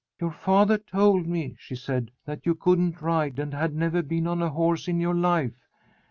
[0.19, 4.41] "Your father told me," she said, "that you couldn't ride and had never been on
[4.41, 5.67] a horse in your life."